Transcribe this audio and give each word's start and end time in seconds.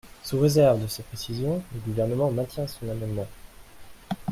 Sous 0.23 0.39
réserve 0.39 0.81
de 0.81 0.87
ces 0.87 1.03
précisions, 1.03 1.61
le 1.75 1.79
Gouvernement 1.81 2.31
maintient 2.31 2.65
son 2.65 2.89
amendement. 2.89 3.27